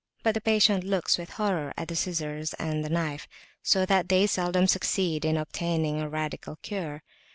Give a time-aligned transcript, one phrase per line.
[0.23, 3.27] But the patient looks with horror at the scissors and the knife,
[3.61, 7.03] so that they seldom succeed in obtaining a radical cure.